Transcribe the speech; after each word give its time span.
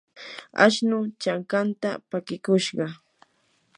ashnuu 0.63 1.03
chankantam 1.21 1.97
pakikushqa. 2.09 2.85